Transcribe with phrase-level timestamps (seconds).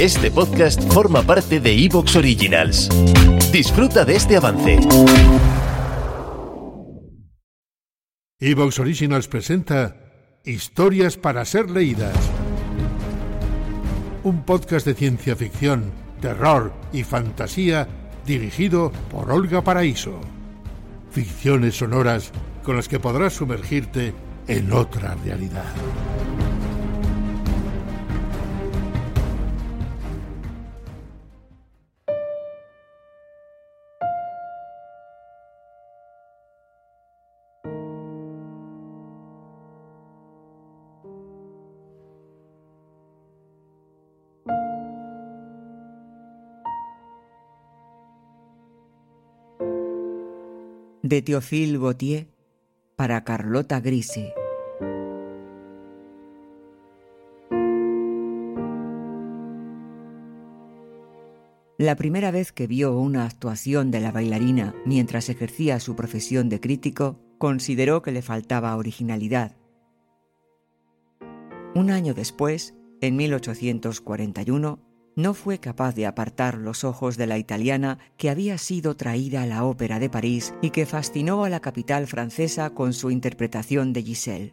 [0.00, 2.90] Este podcast forma parte de Evox Originals.
[3.50, 4.78] Disfruta de este avance.
[8.38, 9.96] Evox Originals presenta
[10.44, 12.14] Historias para ser leídas.
[14.22, 15.90] Un podcast de ciencia ficción,
[16.20, 17.88] terror y fantasía
[18.26, 20.20] dirigido por Olga Paraíso.
[21.10, 22.32] Ficciones sonoras
[22.62, 24.12] con las que podrás sumergirte
[24.46, 25.72] en otra realidad.
[51.08, 52.28] De Théophile Gautier
[52.96, 54.26] para Carlota Grisi.
[61.78, 66.58] La primera vez que vio una actuación de la bailarina mientras ejercía su profesión de
[66.58, 69.56] crítico, consideró que le faltaba originalidad.
[71.74, 74.85] Un año después, en 1841,
[75.16, 79.46] no fue capaz de apartar los ojos de la italiana que había sido traída a
[79.46, 84.02] la Ópera de París y que fascinó a la capital francesa con su interpretación de
[84.02, 84.52] Giselle.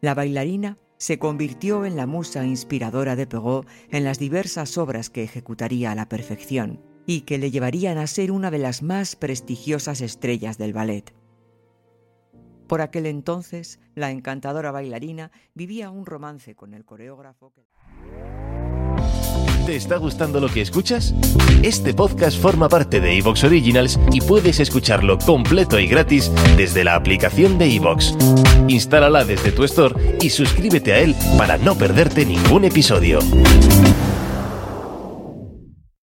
[0.00, 5.22] La bailarina se convirtió en la musa inspiradora de Perrault en las diversas obras que
[5.22, 10.00] ejecutaría a la perfección y que le llevarían a ser una de las más prestigiosas
[10.00, 11.21] estrellas del ballet.
[12.72, 17.52] Por aquel entonces, la encantadora bailarina vivía un romance con el coreógrafo.
[17.52, 17.66] Que...
[19.66, 21.14] ¿Te está gustando lo que escuchas?
[21.62, 26.94] Este podcast forma parte de Evox Originals y puedes escucharlo completo y gratis desde la
[26.94, 28.16] aplicación de Evox.
[28.68, 33.18] Instálala desde tu store y suscríbete a él para no perderte ningún episodio.